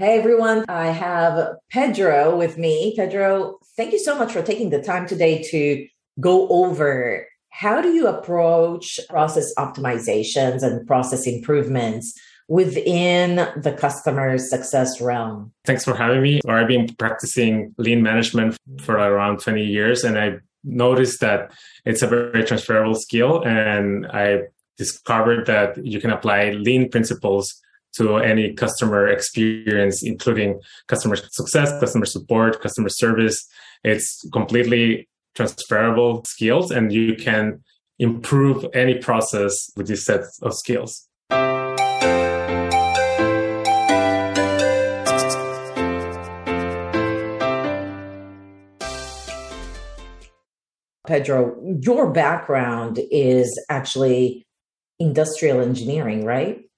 [0.00, 2.94] Hey everyone, I have Pedro with me.
[2.96, 5.86] Pedro, thank you so much for taking the time today to
[6.18, 12.18] go over how do you approach process optimizations and process improvements
[12.48, 15.52] within the customer success realm?
[15.66, 16.40] Thanks for having me.
[16.48, 21.52] I've been practicing lean management for around 20 years and I noticed that
[21.84, 24.44] it's a very transferable skill and I
[24.78, 27.60] discovered that you can apply lean principles
[27.96, 33.46] to any customer experience, including customer success, customer support, customer service.
[33.84, 37.62] It's completely transferable skills and you can
[37.98, 41.08] improve any process with this set of skills.
[51.06, 54.46] Pedro, your background is actually
[55.00, 56.69] industrial engineering, right?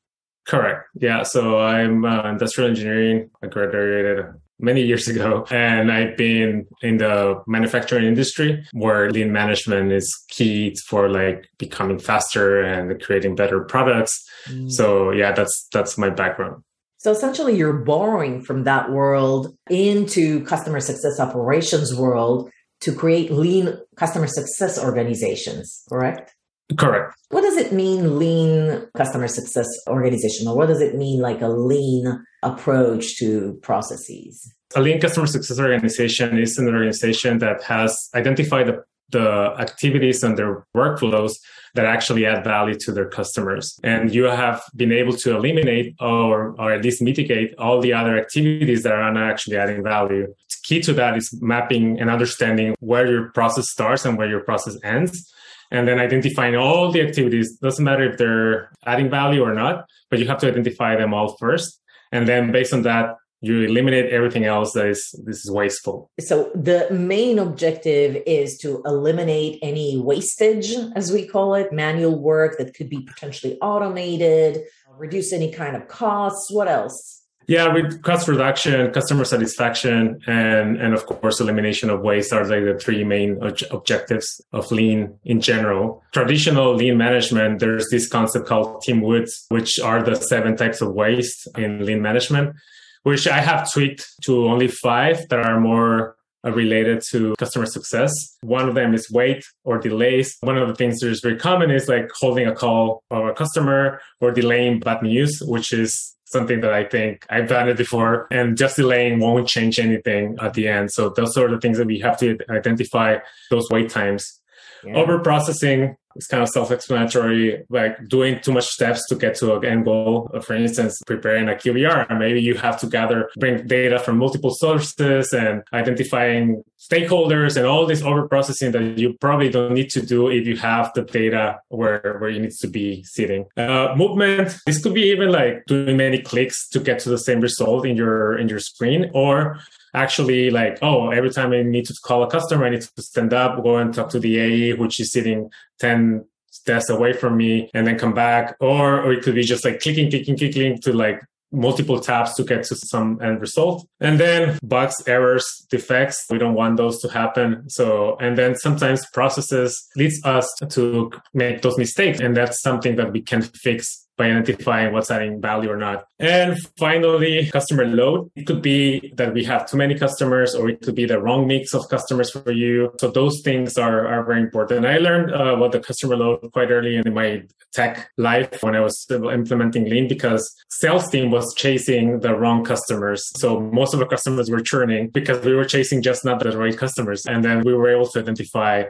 [0.46, 0.88] Correct.
[0.94, 1.22] Yeah.
[1.22, 3.30] So I'm uh, industrial engineering.
[3.42, 4.26] I graduated
[4.58, 10.76] many years ago and I've been in the manufacturing industry where lean management is key
[10.86, 14.24] for like becoming faster and creating better products.
[14.48, 14.70] Mm.
[14.70, 16.62] So yeah, that's, that's my background.
[16.98, 22.48] So essentially you're borrowing from that world into customer success operations world
[22.82, 26.34] to create lean customer success organizations, correct?
[26.76, 27.14] Correct.
[27.30, 30.46] What does it mean, lean customer success organization?
[30.48, 34.52] Or what does it mean, like a lean approach to processes?
[34.74, 40.36] A lean customer success organization is an organization that has identified the, the activities and
[40.36, 41.34] their workflows
[41.74, 43.78] that actually add value to their customers.
[43.82, 48.18] And you have been able to eliminate or, or at least mitigate all the other
[48.18, 50.34] activities that are not actually adding value.
[50.64, 54.76] Key to that is mapping and understanding where your process starts and where your process
[54.84, 55.32] ends
[55.72, 57.56] and then identifying all the activities.
[57.58, 61.36] Doesn't matter if they're adding value or not but you have to identify them all
[61.38, 61.80] first.
[62.12, 66.10] And then based on that you eliminate everything else that is this is wasteful.
[66.20, 72.58] So the main objective is to eliminate any wastage as we call it manual work
[72.58, 74.60] that could be potentially automated
[74.98, 76.52] reduce any kind of costs.
[76.52, 82.32] What else yeah, with cost reduction, customer satisfaction, and and of course elimination of waste
[82.32, 83.38] are like the three main
[83.70, 86.02] objectives of lean in general.
[86.12, 91.48] Traditional lean management, there's this concept called TIMWOODS, which are the seven types of waste
[91.56, 92.54] in lean management,
[93.02, 98.12] which I have tweaked to only five that are more uh, related to customer success.
[98.42, 100.36] One of them is wait or delays.
[100.40, 103.32] One of the things that is very common is like holding a call of a
[103.32, 108.26] customer or delaying bad news, which is something that I think I've done it before
[108.30, 110.90] and just delaying won't change anything at the end.
[110.90, 113.18] So those are the things that we have to identify
[113.50, 114.40] those wait times.
[114.84, 114.96] Yeah.
[114.96, 119.64] Over processing is kind of self-explanatory, like doing too much steps to get to an
[119.64, 120.28] end goal.
[120.42, 125.32] For instance, preparing a QBR, maybe you have to gather, bring data from multiple sources
[125.32, 130.28] and identifying stakeholders and all this over processing that you probably don't need to do
[130.28, 133.46] if you have the data where, where it needs to be sitting.
[133.56, 137.40] Uh, movement, this could be even like doing many clicks to get to the same
[137.40, 139.58] result in your, in your screen or
[139.94, 143.32] actually like, oh, every time I need to call a customer, I need to stand
[143.32, 146.24] up, go and talk to the AE, which is sitting 10
[146.66, 148.56] desks away from me and then come back.
[148.60, 151.20] Or, or it could be just like clicking, clicking, clicking to like
[151.52, 153.86] multiple tabs to get to some end result.
[154.00, 157.68] And then bugs, errors, defects, we don't want those to happen.
[157.68, 162.20] So, and then sometimes processes leads us to make those mistakes.
[162.20, 166.06] And that's something that we can fix by identifying what's adding value or not.
[166.18, 168.30] And finally, customer load.
[168.36, 171.46] It could be that we have too many customers or it could be the wrong
[171.46, 172.92] mix of customers for you.
[173.00, 174.86] So those things are, are very important.
[174.86, 178.80] I learned uh, about the customer load quite early in my tech life when I
[178.80, 183.20] was implementing lean because sales team was chasing the wrong customers.
[183.40, 186.76] So most of the customers were churning because we were chasing just not the right
[186.76, 187.26] customers.
[187.26, 188.84] And then we were able to identify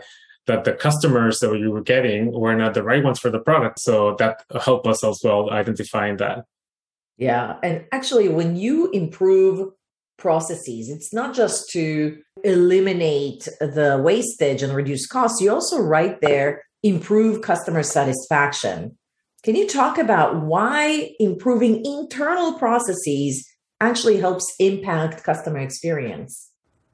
[0.47, 3.79] that the customers that you were getting were not the right ones for the product.
[3.81, 6.45] So that helped us as well identifying that.
[7.17, 7.57] Yeah.
[7.63, 9.73] And actually, when you improve
[10.19, 16.65] processes, it's not just to eliminate the wastage and reduce costs, you also right there
[16.83, 18.97] improve customer satisfaction.
[19.43, 23.49] Can you talk about why improving internal processes
[23.81, 26.52] actually helps impact customer experience?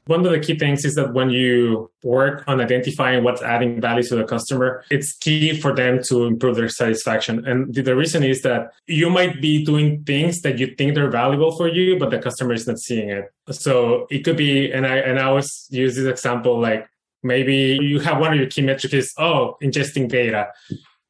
[0.09, 4.03] One of the key things is that when you work on identifying what's adding value
[4.05, 7.47] to the customer, it's key for them to improve their satisfaction.
[7.47, 11.57] And the reason is that you might be doing things that you think they're valuable
[11.57, 13.33] for you, but the customer is not seeing it.
[13.51, 16.89] So it could be, and I and I always use this example like
[17.23, 20.49] maybe you have one of your key metrics is oh ingesting data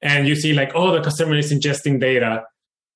[0.03, 2.45] and you see like oh the customer is ingesting data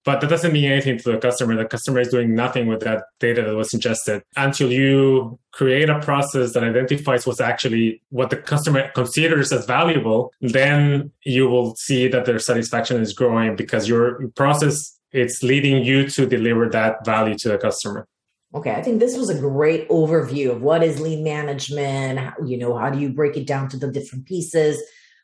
[0.05, 1.57] but that doesn't mean anything to the customer.
[1.57, 6.01] The customer is doing nothing with that data that was ingested until you create a
[6.01, 10.33] process that identifies what's actually what the customer considers as valuable.
[10.41, 16.09] Then you will see that their satisfaction is growing because your process it's leading you
[16.09, 18.09] to deliver that value to the customer.
[18.55, 22.35] Okay, I think this was a great overview of what is lean management.
[22.45, 24.83] You know, how do you break it down to the different pieces?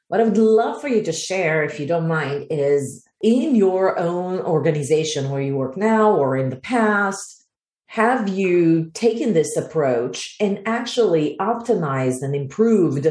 [0.08, 3.98] What I would love for you to share, if you don't mind, is in your
[3.98, 7.46] own organization where you work now or in the past,
[7.86, 13.08] have you taken this approach and actually optimized and improved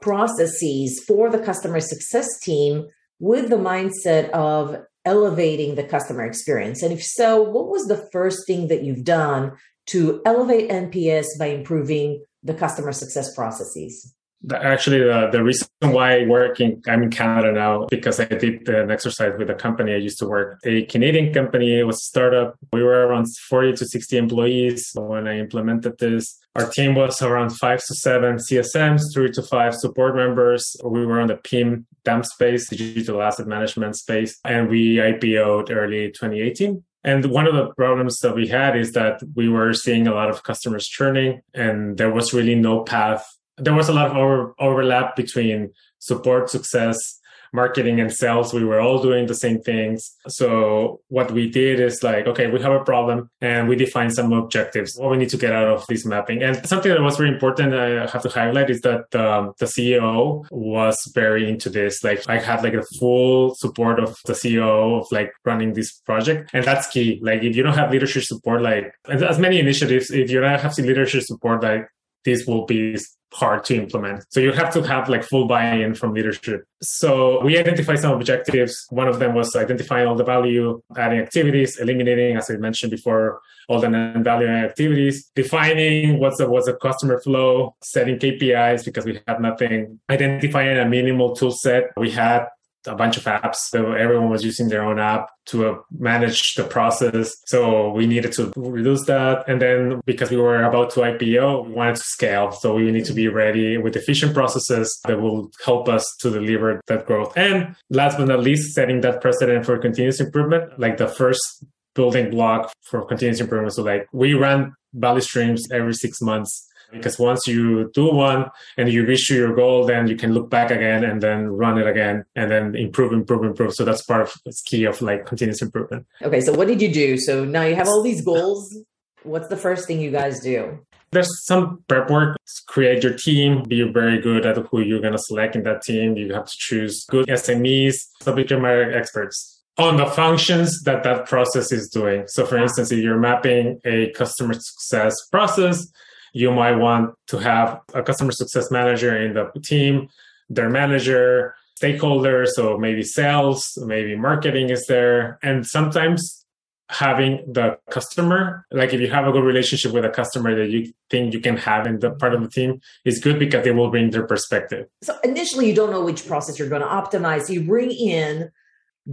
[0.00, 2.86] processes for the customer success team
[3.18, 6.82] with the mindset of elevating the customer experience?
[6.82, 9.52] And if so, what was the first thing that you've done
[9.86, 14.14] to elevate NPS by improving the customer success processes?
[14.52, 18.68] Actually, the, the reason why I work in, I'm in Canada now because I did
[18.68, 20.58] an exercise with a company I used to work.
[20.64, 22.56] A Canadian company, it was a startup.
[22.72, 26.38] We were around 40 to 60 employees when I implemented this.
[26.56, 30.74] Our team was around five to seven CSMs, three to five support members.
[30.82, 36.08] We were on the PIM DAM space, digital asset management space, and we IPO'd early
[36.08, 36.82] 2018.
[37.02, 40.28] And one of the problems that we had is that we were seeing a lot
[40.28, 43.24] of customers churning and there was really no path
[43.60, 47.20] there was a lot of over, overlap between support success
[47.52, 48.52] marketing and sales.
[48.52, 50.16] We were all doing the same things.
[50.28, 54.32] So what we did is like okay we have a problem and we define some
[54.32, 54.96] objectives.
[54.96, 56.42] What we need to get out of this mapping.
[56.42, 60.44] And something that was very important i have to highlight is that um, the ceo
[60.50, 62.04] was very into this.
[62.04, 66.50] Like i had like the full support of the ceo of like running this project.
[66.52, 67.20] And that's key.
[67.22, 70.78] Like if you don't have leadership support like as many initiatives if you don't have
[70.78, 71.88] leadership support like
[72.24, 72.96] this will be
[73.32, 74.24] hard to implement.
[74.30, 76.64] So you have to have like full buy-in from leadership.
[76.82, 78.86] So we identified some objectives.
[78.90, 83.40] One of them was identifying all the value adding activities, eliminating, as I mentioned before,
[83.68, 89.20] all the non-value activities, defining what's the what's the customer flow, setting KPIs because we
[89.28, 91.90] had nothing, identifying a minimal tool set.
[91.96, 92.46] We had
[92.86, 93.56] a bunch of apps.
[93.56, 97.34] So everyone was using their own app to uh, manage the process.
[97.46, 99.48] So we needed to reduce that.
[99.48, 102.52] And then because we were about to IPO, we wanted to scale.
[102.52, 106.80] So we need to be ready with efficient processes that will help us to deliver
[106.86, 107.36] that growth.
[107.36, 112.30] And last but not least, setting that precedent for continuous improvement, like the first building
[112.30, 113.74] block for continuous improvement.
[113.74, 118.90] So like we run value streams every six months because once you do one and
[118.92, 122.24] you reach your goal then you can look back again and then run it again
[122.36, 123.74] and then improve improve improve.
[123.74, 126.06] So that's part of it's key of like continuous improvement.
[126.22, 127.16] Okay so what did you do?
[127.18, 128.76] So now you have all these goals.
[129.22, 130.78] What's the first thing you guys do?
[131.12, 132.36] There's some prep work.
[132.68, 133.64] Create your team.
[133.64, 136.16] Be very good at who you're going to select in that team.
[136.16, 141.72] You have to choose good smes subject matter experts on the functions that that process
[141.72, 142.24] is doing.
[142.28, 145.90] So, for instance, if you're mapping a customer success process,
[146.32, 150.08] you might want to have a customer success manager in the team,
[150.48, 155.38] their manager, stakeholders, so maybe sales, maybe marketing is there.
[155.42, 156.44] And sometimes
[156.90, 160.92] having the customer, like if you have a good relationship with a customer that you
[161.08, 163.90] think you can have in the part of the team, is good because they will
[163.90, 164.86] bring their perspective.
[165.02, 167.48] So initially, you don't know which process you're going to optimize.
[167.48, 168.50] You bring in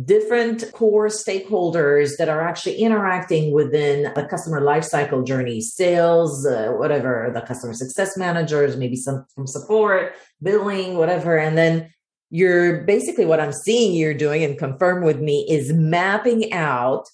[0.06, 7.32] different core stakeholders that are actually interacting within the customer lifecycle journey sales uh, whatever
[7.34, 11.38] the customer success managers maybe some from support billing whatever.
[11.38, 11.90] And then
[12.30, 17.08] you're basically what i'm seeing you're doing and confirm with me is mapping out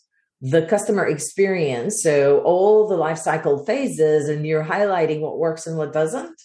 [0.44, 2.04] the customer experience.
[2.04, 6.36] So all the lifecycle phases and you're highlighting what works and what doesn't?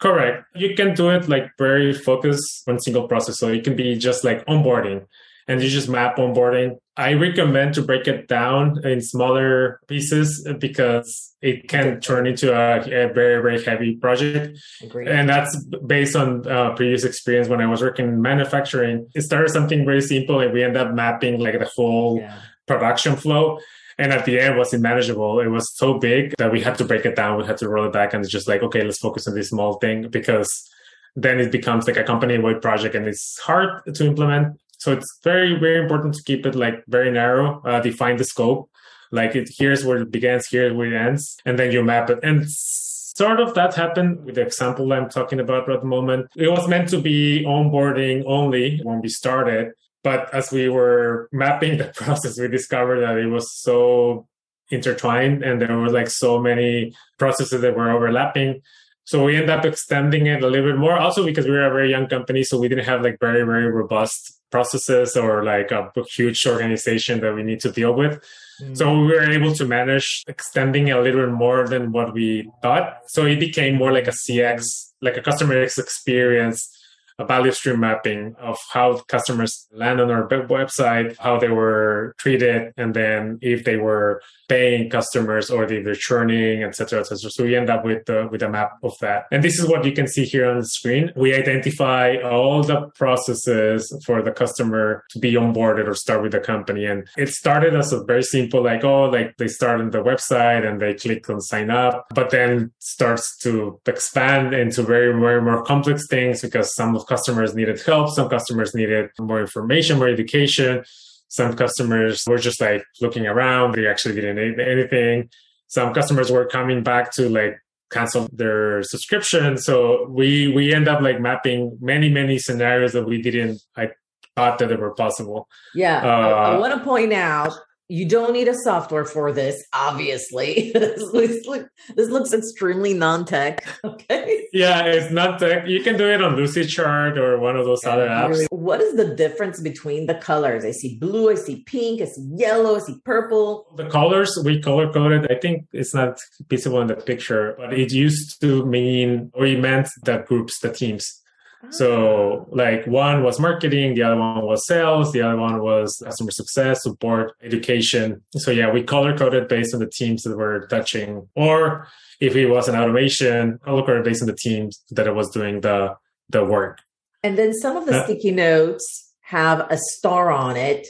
[0.00, 0.46] Correct.
[0.54, 3.38] You can do it like very focused on single process.
[3.38, 5.06] So it can be just like onboarding
[5.48, 6.76] and you just map onboarding.
[6.96, 12.80] I recommend to break it down in smaller pieces because it can turn into a,
[12.80, 14.58] a very, very heavy project.
[14.82, 15.08] Agreed.
[15.08, 15.56] And that's
[15.86, 19.08] based on uh, previous experience when I was working in manufacturing.
[19.14, 22.38] It started something very simple and we end up mapping like the whole yeah.
[22.66, 23.58] production flow.
[23.98, 25.40] And at the end, it was unmanageable.
[25.40, 27.38] It was so big that we had to break it down.
[27.38, 29.48] We had to roll it back and it's just like, okay, let's focus on this
[29.48, 30.68] small thing because
[31.16, 35.20] then it becomes like a company wide project and it's hard to implement so it's
[35.22, 38.68] very, very important to keep it like very narrow, uh, define the scope.
[39.12, 42.18] Like it here's where it begins, here's where it ends, and then you map it.
[42.24, 46.30] And sort of that happened with the example I'm talking about at the moment.
[46.34, 49.70] It was meant to be onboarding only when we started.
[50.02, 54.26] But as we were mapping the process, we discovered that it was so
[54.68, 58.62] intertwined and there were like so many processes that were overlapping
[59.04, 61.70] so we end up extending it a little bit more also because we were a
[61.70, 62.44] very young company.
[62.44, 67.34] So we didn't have like very, very robust processes or like a huge organization that
[67.34, 68.22] we need to deal with.
[68.60, 68.74] Mm-hmm.
[68.74, 72.98] So we were able to manage extending a little bit more than what we thought.
[73.08, 76.81] So it became more like a CX, like a customer experience
[77.18, 82.72] a value stream mapping of how customers land on our website, how they were treated,
[82.76, 87.30] and then if they were paying customers or if they're churning, etc., etc.
[87.30, 89.26] So we end up with with a map of that.
[89.30, 91.10] And this is what you can see here on the screen.
[91.16, 96.40] We identify all the processes for the customer to be onboarded or start with the
[96.40, 96.84] company.
[96.84, 100.66] And it started as a very simple, like, oh, like they start on the website
[100.66, 105.62] and they click on sign up, but then starts to expand into very, very more
[105.62, 110.84] complex things because some of customers needed help, some customers needed more information, more education.
[111.28, 115.30] Some customers were just like looking around, they actually didn't need anything.
[115.68, 117.58] Some customers were coming back to like
[117.90, 119.56] cancel their subscription.
[119.56, 123.90] So we we end up like mapping many, many scenarios that we didn't I
[124.36, 125.48] thought that they were possible.
[125.74, 126.02] Yeah.
[126.02, 127.52] Uh, I, I want to point out
[127.92, 130.72] you don't need a software for this, obviously.
[130.74, 133.64] this, looks, this looks extremely non-tech.
[133.84, 134.46] Okay.
[134.52, 135.66] Yeah, it's not tech.
[135.66, 138.46] You can do it on Lucidchart or one of those other apps.
[138.50, 140.64] What is the difference between the colors?
[140.64, 143.66] I see blue, I see pink, I see yellow, I see purple.
[143.76, 145.30] The colors we color coded.
[145.30, 146.18] I think it's not
[146.48, 150.72] visible in the picture, but it used to mean or it meant the groups, the
[150.72, 151.21] teams.
[151.70, 156.30] So like one was marketing, the other one was sales, the other one was customer
[156.30, 158.22] success, support, education.
[158.36, 161.86] So yeah, we color coded based on the teams that were touching, or
[162.20, 165.60] if it was an automation, color coded based on the teams that it was doing
[165.60, 165.94] the
[166.28, 166.80] the work.
[167.22, 170.88] And then some of the uh, sticky notes have a star on it,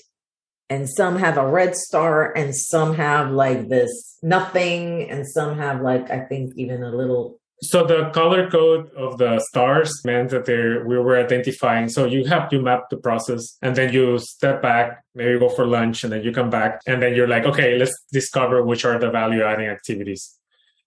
[0.71, 5.83] and some have a red star, and some have like this nothing, and some have
[5.83, 10.47] like I think even a little so the color code of the stars meant that
[10.47, 11.89] they we were identifying.
[11.89, 15.67] So you have to map the process and then you step back, maybe go for
[15.67, 18.99] lunch and then you come back and then you're like, okay, let's discover which are
[18.99, 20.39] the value adding activities.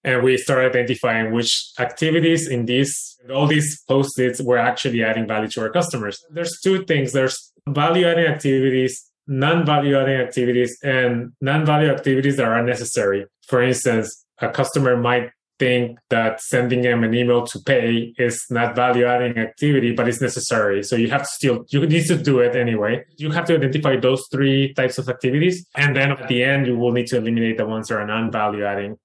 [0.04, 5.48] And we start identifying which activities in these, all these post-its were actually adding value
[5.48, 6.22] to our customers.
[6.30, 7.12] There's two things.
[7.12, 13.26] There's value adding activities non-value adding activities and non-value activities that are necessary.
[13.48, 18.74] For instance, a customer might think that sending them an email to pay is not
[18.74, 20.82] value adding activity, but it's necessary.
[20.82, 23.04] So you have to still, you need to do it anyway.
[23.16, 25.66] You have to identify those three types of activities.
[25.76, 28.30] And then at the end, you will need to eliminate the ones that are non
[28.30, 28.98] value adding.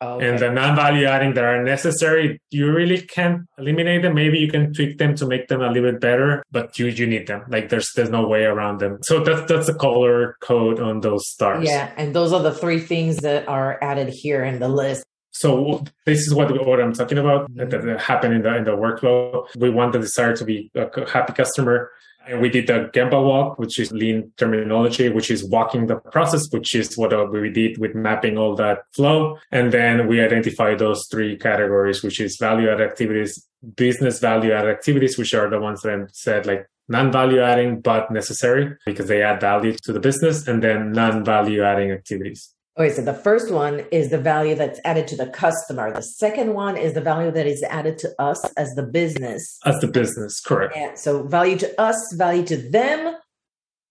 [0.00, 0.28] Oh, okay.
[0.28, 4.14] And the non value adding that are necessary, you really can't eliminate them.
[4.14, 7.06] Maybe you can tweak them to make them a little bit better, but you, you
[7.06, 7.42] need them.
[7.48, 8.98] Like there's, there's no way around them.
[9.02, 11.64] So that's, that's the color code on those stars.
[11.64, 11.90] Yeah.
[11.96, 15.04] And those are the three things that are added here in the list.
[15.38, 17.70] So this is what, what I'm talking about mm-hmm.
[17.70, 19.46] that, that happened in the in the workflow.
[19.56, 21.92] We want the desire to be a happy customer.
[22.26, 26.46] And we did the Gemba walk, which is lean terminology, which is walking the process,
[26.50, 29.38] which is what uh, we did with mapping all that flow.
[29.50, 34.66] And then we identify those three categories, which is value add activities, business value add
[34.66, 39.22] activities, which are the ones that I said like non-value adding, but necessary because they
[39.22, 42.52] add value to the business and then non-value adding activities.
[42.78, 45.92] Okay, so the first one is the value that's added to the customer.
[45.92, 49.58] The second one is the value that is added to us as the business.
[49.64, 50.74] As the business, correct.
[50.76, 53.16] Yeah, so value to us, value to them,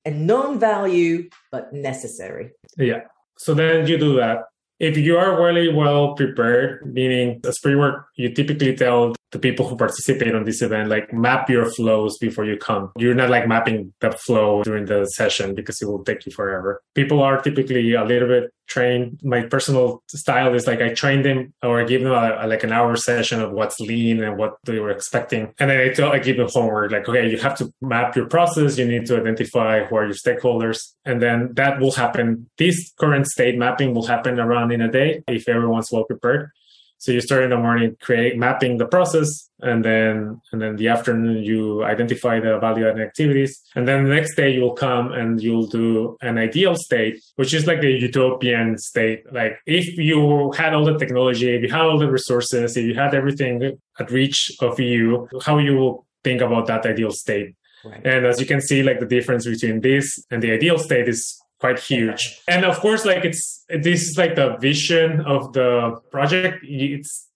[0.05, 2.51] and non value, but necessary.
[2.77, 3.01] Yeah.
[3.37, 4.43] So then you do that.
[4.79, 9.67] If you are really well prepared, meaning as pre work, you typically tell the people
[9.67, 12.91] who participate on this event, like map your flows before you come.
[12.97, 16.81] You're not like mapping the flow during the session because it will take you forever.
[16.95, 19.19] People are typically a little bit trained.
[19.23, 22.63] My personal style is like I train them or I give them a, a, like
[22.63, 25.53] an hour session of what's lean and what they were expecting.
[25.59, 28.27] And then I tell, I give them homework like, okay, you have to map your
[28.27, 28.77] process.
[28.77, 30.79] You need to identify who are your stakeholders.
[31.05, 32.49] And then that will happen.
[32.57, 36.51] This current state mapping will happen around in a day if everyone's well prepared.
[36.99, 40.87] So you start in the morning, create mapping the process, and then and then the
[40.87, 45.41] afternoon you identify the value added activities, and then the next day you'll come and
[45.41, 49.23] you'll do an ideal state, which is like the utopian state.
[49.31, 52.95] Like if you had all the technology, if you had all the resources, if you
[52.95, 57.55] had everything at reach of you, how you think about that ideal state.
[57.85, 58.05] Right.
[58.05, 61.39] And as you can see, like the difference between this and the ideal state is
[61.59, 62.41] quite huge.
[62.47, 66.63] And of course, like it's this is like the vision of the project.
[66.63, 67.27] It's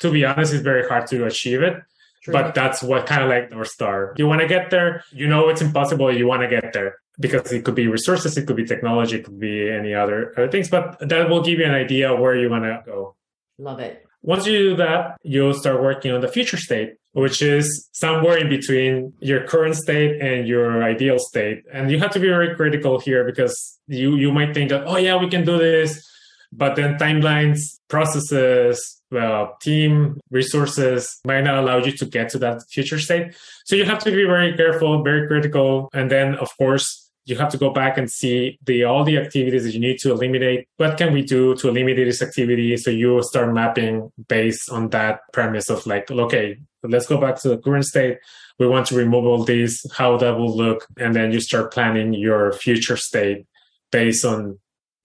[0.00, 1.82] to be honest, it's very hard to achieve it.
[2.22, 2.32] True.
[2.32, 4.14] But that's what kind of like North Star.
[4.16, 6.96] You want to get there, you know it's impossible, you want to get there.
[7.20, 10.48] Because it could be resources, it could be technology, it could be any other, other
[10.48, 13.16] things, but that will give you an idea where you want to go.
[13.58, 14.04] Love it.
[14.22, 18.48] Once you do that, you'll start working on the future state, which is somewhere in
[18.48, 21.64] between your current state and your ideal state.
[21.72, 23.56] And you have to be very critical here because
[23.88, 26.06] you, you might think that, oh yeah, we can do this.
[26.52, 27.58] But then timelines,
[27.88, 33.34] processes, well, team resources might not allow you to get to that future state.
[33.64, 35.90] So you have to be very careful, very critical.
[35.92, 39.64] And then of course, you have to go back and see the all the activities
[39.64, 40.66] that you need to eliminate.
[40.78, 42.74] What can we do to eliminate this activity?
[42.78, 47.50] So you start mapping based on that premise of like, okay, let's go back to
[47.50, 48.16] the current state.
[48.58, 50.86] We want to remove all these, how that will look.
[50.96, 53.46] And then you start planning your future state
[53.92, 54.58] based on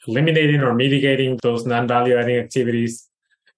[0.08, 3.10] eliminating or mitigating those non-value adding activities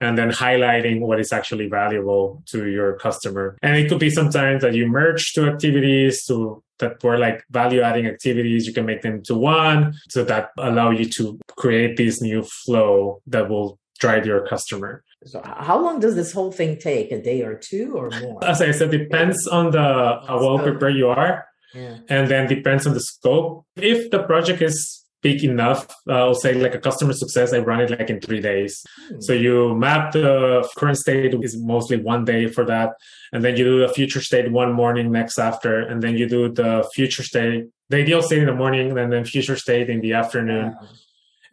[0.02, 3.58] and then highlighting what is actually valuable to your customer.
[3.62, 7.82] And it could be sometimes that you merge two activities to that were like value
[7.82, 8.68] adding activities.
[8.68, 13.22] You can make them to one so that allow you to create this new flow
[13.28, 15.04] that will drive your customer.
[15.26, 17.12] So how long does this whole thing take?
[17.12, 18.44] A day or two or more?
[18.44, 21.46] As I said, depends on the how well prepared you are.
[21.74, 21.98] Yeah.
[22.10, 23.66] And then depends on the scope.
[23.76, 27.82] If the project is big enough, uh, I'll say like a customer success, I run
[27.82, 28.74] it like in three days.
[29.10, 29.22] Hmm.
[29.22, 30.30] So you map the
[30.78, 32.90] current state is mostly one day for that.
[33.34, 35.74] And then you do a future state one morning next after.
[35.90, 39.26] And then you do the future state, the ideal state in the morning, and then
[39.26, 40.76] future state in the afternoon.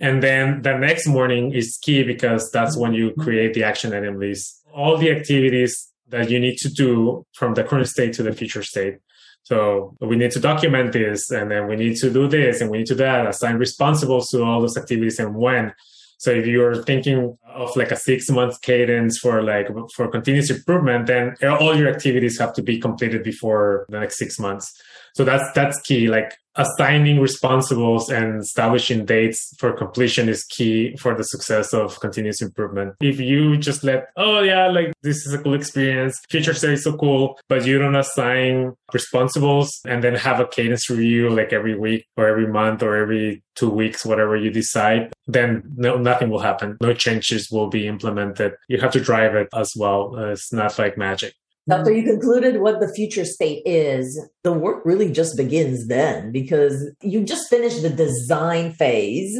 [0.06, 3.22] And then the next morning is key because that's when you hmm.
[3.24, 4.44] create the action item list.
[4.74, 5.72] All the activities
[6.08, 8.96] that you need to do from the current state to the future state.
[9.44, 12.78] So we need to document this and then we need to do this and we
[12.78, 15.72] need to that, assign responsibles to all those activities and when.
[16.18, 21.08] So if you're thinking of like a six month cadence for like for continuous improvement,
[21.08, 24.72] then all your activities have to be completed before the next six months.
[25.14, 26.06] So that's that's key.
[26.06, 32.42] Like assigning responsibles and establishing dates for completion is key for the success of continuous
[32.42, 32.94] improvement.
[33.00, 36.84] If you just let, oh yeah, like this is a cool experience, future state is
[36.84, 41.78] so cool, but you don't assign responsibles and then have a cadence review like every
[41.78, 46.40] week or every month or every two weeks, whatever you decide, then no, nothing will
[46.40, 46.76] happen.
[46.80, 48.54] No changes will be implemented.
[48.68, 50.14] You have to drive it as well.
[50.16, 51.34] Uh, it's not like magic.
[51.70, 56.90] After you concluded what the future state is, the work really just begins then because
[57.02, 59.38] you just finished the design phase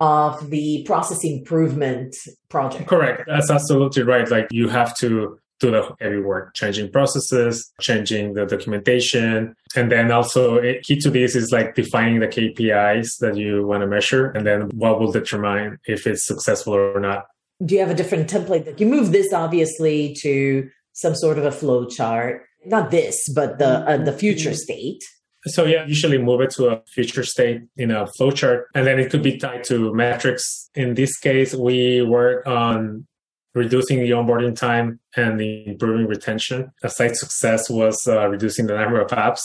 [0.00, 2.16] of the process improvement
[2.48, 2.88] project.
[2.88, 3.24] Correct.
[3.26, 4.30] That's absolutely right.
[4.30, 9.54] Like you have to do the heavy work, changing processes, changing the documentation.
[9.74, 13.82] And then also it, key to this is like defining the KPIs that you want
[13.82, 17.26] to measure and then what will determine if it's successful or not.
[17.64, 18.66] Do you have a different template?
[18.66, 22.42] That you move this obviously to some sort of a flow chart.
[22.66, 25.02] Not this, but the uh, the future state.
[25.46, 29.08] So yeah, usually move it to a future state in a flowchart, and then it
[29.10, 30.68] could be tied to metrics.
[30.74, 33.06] In this case, we work on
[33.54, 36.72] reducing the onboarding time and improving retention.
[36.82, 39.42] A site success was uh, reducing the number of apps,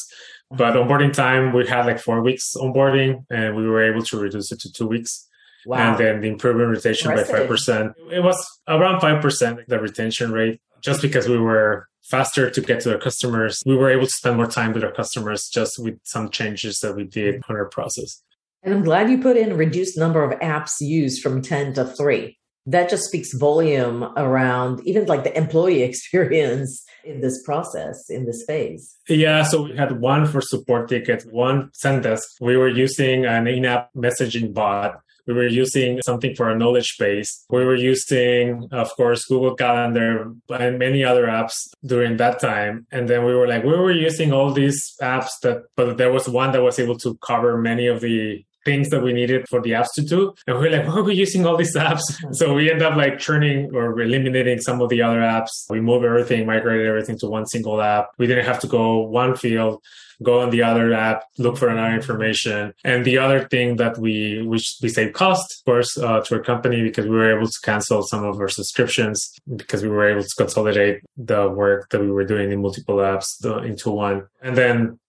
[0.50, 4.52] but onboarding time we had like four weeks onboarding, and we were able to reduce
[4.52, 5.30] it to two weeks.
[5.68, 5.78] Wow.
[5.78, 7.94] And then the improvement retention by five percent.
[8.12, 8.38] It was
[8.68, 13.00] around five percent the retention rate just because we were faster to get to our
[13.00, 16.80] customers, we were able to spend more time with our customers just with some changes
[16.80, 18.22] that we did on our process.
[18.62, 22.38] And I'm glad you put in reduced number of apps used from 10 to 3.
[22.65, 28.43] That just speaks volume around even like the employee experience in this process, in this
[28.47, 28.95] phase.
[29.10, 32.21] Yeah, so we had one for support tickets, one Zendesk.
[32.39, 37.45] We were using an in-app messaging bot we were using something for our knowledge base.
[37.49, 42.88] We were using, of course, Google Calendar and many other apps during that time.
[42.91, 46.28] And then we were like, we were using all these apps that, but there was
[46.28, 49.71] one that was able to cover many of the things that we needed for the
[49.71, 50.34] apps to do.
[50.47, 52.04] And we are like, why are we using all these apps?
[52.32, 55.52] So we end up like churning or eliminating some of the other apps.
[55.69, 58.10] We moved everything, migrated everything to one single app.
[58.17, 59.82] We didn't have to go one field
[60.21, 62.73] go on the other app, look for another information.
[62.84, 66.41] And the other thing that we which we save cost, of course, uh, to our
[66.41, 70.23] company because we were able to cancel some of our subscriptions because we were able
[70.23, 74.28] to consolidate the work that we were doing in multiple apps into one.
[74.41, 74.99] And then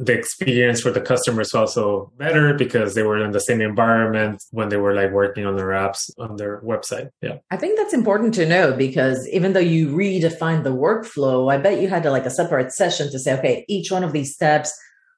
[0.00, 4.70] the experience for the customers also better because they were in the same environment when
[4.70, 7.10] they were like working on their apps on their website.
[7.20, 7.36] Yeah.
[7.50, 11.82] I think that's important to know because even though you redefined the workflow, I bet
[11.82, 14.72] you had to like a separate session to say, okay, each one of these steps,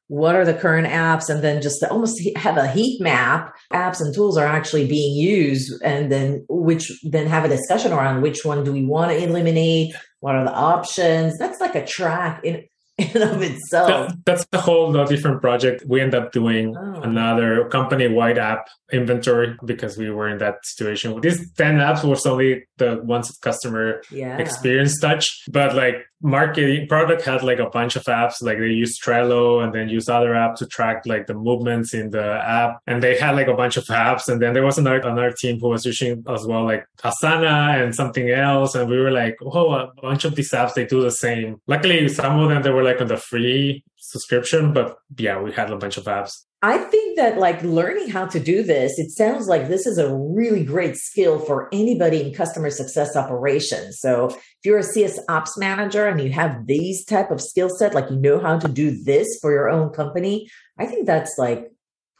[0.08, 1.30] what are the current apps?
[1.30, 3.54] And then just almost have a heat map.
[3.72, 8.20] Apps and tools are actually being used and then which then have a discussion around
[8.20, 9.94] which one do we want to eliminate?
[10.18, 11.38] What are the options?
[11.38, 12.64] That's like a track in
[12.98, 13.88] in of itself.
[13.88, 15.84] That, that's a whole different project.
[15.86, 17.00] We end up doing oh.
[17.00, 21.18] another company wide app inventory because we were in that situation.
[21.20, 24.36] These 10 apps was only the ones that customer Yeah.
[24.44, 25.24] experience touch.
[25.58, 25.96] But like
[26.36, 30.08] marketing product had like a bunch of apps, like they use Trello and then use
[30.08, 32.26] other app to track like the movements in the
[32.60, 32.72] app.
[32.86, 34.28] And they had like a bunch of apps.
[34.28, 37.94] And then there was another, another team who was using as well, like Asana and
[37.94, 38.74] something else.
[38.76, 41.60] And we were like, oh, a bunch of these apps, they do the same.
[41.66, 45.70] Luckily, some of them, they were like on the free subscription, but yeah, we had
[45.70, 46.44] a bunch of apps.
[46.64, 50.14] I think that like learning how to do this, it sounds like this is a
[50.14, 53.98] really great skill for anybody in customer success operations.
[53.98, 57.94] So if you're a CS ops manager and you have these type of skill set,
[57.94, 60.48] like you know how to do this for your own company,
[60.78, 61.72] I think that's like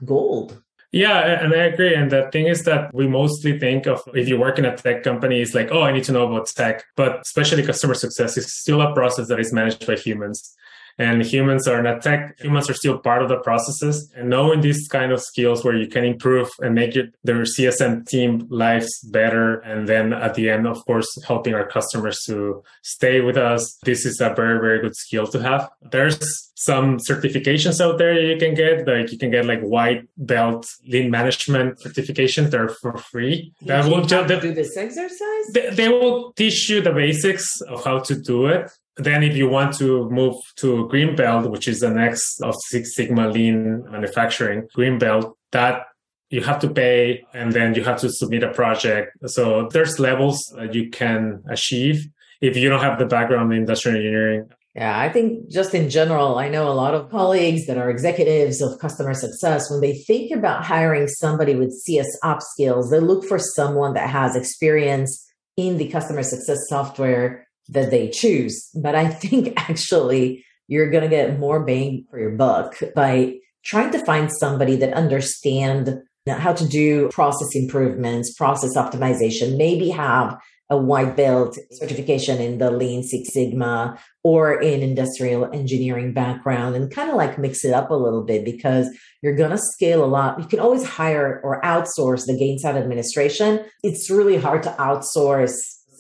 [0.05, 0.61] gold.
[0.91, 1.95] Yeah, and I agree.
[1.95, 5.05] And the thing is that we mostly think of if you work in a tech
[5.05, 6.85] company, it's like, oh, I need to know about tech.
[6.97, 10.55] But especially customer success is still a process that is managed by humans
[10.99, 14.13] and humans are not tech humans are still part of the processes.
[14.17, 18.07] And knowing these kind of skills where you can improve and make it, their csm
[18.07, 23.21] team lives better and then at the end of course helping our customers to stay
[23.21, 25.71] with us this is a very very good skill to have.
[25.91, 26.19] There's
[26.55, 31.11] some certifications out there you can get like you can get like white belt lean
[31.11, 33.53] management certifications they're for free.
[33.63, 35.47] That will just do this exercise?
[35.53, 39.49] They, they will teach you the basics of how to do it then if you
[39.49, 44.69] want to move to green belt which is the next of six sigma lean manufacturing
[44.75, 45.87] green belt that
[46.31, 50.39] you have to pay and then you have to submit a project so there's levels
[50.57, 52.07] that you can achieve
[52.41, 56.39] if you don't have the background in industrial engineering yeah, I think just in general,
[56.39, 59.71] I know a lot of colleagues that are executives of customer success.
[59.71, 64.09] When they think about hiring somebody with CS ops skills, they look for someone that
[64.09, 68.69] has experience in the customer success software that they choose.
[68.75, 73.93] But I think actually you're going to get more bang for your buck by trying
[73.93, 80.39] to find somebody that understand how to do process improvements, process optimization, maybe have
[80.71, 86.91] a white belt certification in the Lean Six Sigma or in industrial engineering background and
[86.91, 88.89] kind of like mix it up a little bit because
[89.21, 90.39] you're going to scale a lot.
[90.39, 93.65] You can always hire or outsource the Gainsight administration.
[93.83, 95.53] It's really hard to outsource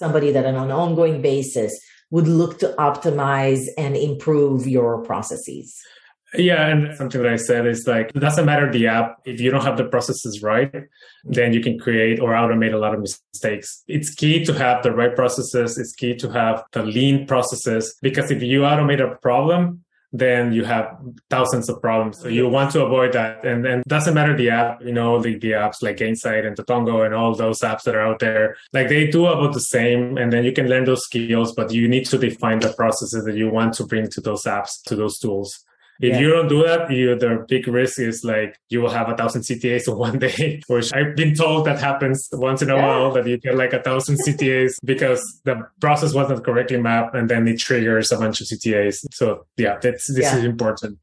[0.03, 1.73] somebody that on an ongoing basis
[2.11, 5.81] would look to optimize and improve your processes.
[6.35, 9.51] Yeah, and something that I said is like it doesn't matter the app if you
[9.51, 10.75] don't have the processes right,
[11.25, 13.85] then you can create or automate a lot of mistakes.
[13.87, 15.79] It's key to have the right processes.
[15.79, 20.64] It's key to have the lean processes because if you automate a problem, then you
[20.64, 20.98] have
[21.31, 22.18] thousands of problems.
[22.18, 23.44] So you want to avoid that.
[23.44, 27.05] And then doesn't matter the app, you know, the, the apps like Gainsight and Totango
[27.05, 28.57] and all those apps that are out there.
[28.72, 30.18] Like they do about the same.
[30.18, 33.37] And then you can learn those skills, but you need to define the processes that
[33.37, 35.64] you want to bring to those apps, to those tools.
[36.03, 36.19] If yeah.
[36.19, 39.43] you don't do that, you the big risk is like you will have a thousand
[39.43, 42.87] CTAs in one day, which I've been told that happens once in a yeah.
[42.87, 47.31] while that you get like a thousand CTAs because the process wasn't correctly mapped and
[47.31, 49.07] then it triggers a bunch of CTAs.
[49.12, 50.38] So yeah, that's this yeah.
[50.38, 50.99] is important.